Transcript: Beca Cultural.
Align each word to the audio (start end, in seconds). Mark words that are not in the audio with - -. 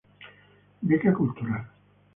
Beca 0.81 1.13
Cultural. 1.13 1.67